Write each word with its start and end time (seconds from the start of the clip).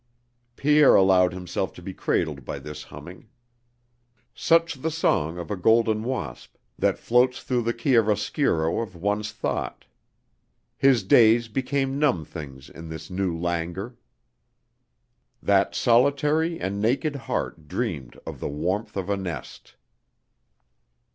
Pierre 0.55 0.95
allowed 0.95 1.31
himself 1.31 1.73
to 1.73 1.81
be 1.83 1.93
cradled 1.93 2.43
by 2.43 2.57
this 2.57 2.81
humming. 2.85 3.29
Such 4.33 4.73
the 4.81 4.89
song 4.89 5.37
of 5.37 5.51
a 5.51 5.55
golden 5.55 6.03
wasp 6.03 6.55
that 6.79 6.97
floats 6.97 7.43
through 7.43 7.61
the 7.61 7.73
chiaroscuro 7.75 8.79
of 8.81 8.95
one's 8.95 9.31
thought. 9.31 9.85
His 10.75 11.03
days 11.03 11.49
became 11.49 11.99
numb 11.99 12.25
things 12.25 12.67
in 12.67 12.89
this 12.89 13.11
new 13.11 13.37
languor. 13.37 13.95
That 15.39 15.75
solitary 15.75 16.59
and 16.59 16.81
naked 16.81 17.15
heart 17.15 17.67
dreamed 17.67 18.19
of 18.25 18.39
the 18.39 18.49
warmth 18.49 18.97
of 18.97 19.07
a 19.07 19.15
nest. 19.17 19.75